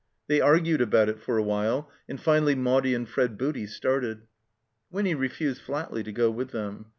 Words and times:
They 0.25 0.41
argued 0.41 0.81
about 0.81 1.09
it 1.09 1.19
for 1.19 1.37
a 1.37 1.43
while, 1.43 1.87
and 2.09 2.19
finally 2.19 2.55
Maudie 2.55 2.95
and 2.95 3.07
Fred 3.07 3.37
Booty 3.37 3.67
started. 3.67 4.23
Winny 4.89 5.13
refused 5.13 5.61
flatly 5.61 6.01
to 6.01 6.11
go 6.11 6.31
with 6.31 6.49
them. 6.49 6.87